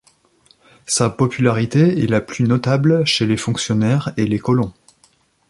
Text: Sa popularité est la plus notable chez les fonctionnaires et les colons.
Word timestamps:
Sa 0.87 1.11
popularité 1.11 2.03
est 2.03 2.07
la 2.07 2.21
plus 2.21 2.45
notable 2.47 3.05
chez 3.05 3.27
les 3.27 3.37
fonctionnaires 3.37 4.11
et 4.17 4.25
les 4.25 4.39
colons. 4.39 4.73